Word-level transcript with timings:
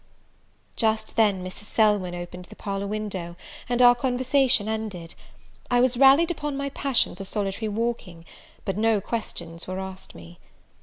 Just 0.75 1.15
then 1.15 1.43
Mrs. 1.43 1.65
Selwyn 1.65 2.15
opened 2.15 2.45
the 2.45 2.55
parlour 2.55 2.87
window, 2.87 3.35
and 3.69 3.83
our 3.83 3.93
conversation 3.93 4.67
ended. 4.67 5.13
I 5.69 5.79
was 5.79 5.95
rallied 5.95 6.31
upon 6.31 6.57
my 6.57 6.69
passion 6.69 7.13
for 7.15 7.23
solitary 7.23 7.69
walking; 7.69 8.25
but 8.65 8.77
no 8.79 8.99
questions 8.99 9.67
were 9.67 9.77
asked 9.79 10.15
me. 10.15 10.39